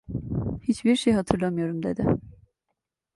Hiçbir 0.63 0.95
şey 0.95 1.13
hatırlamıyorum!' 1.13 1.83
dedi. 1.83 2.05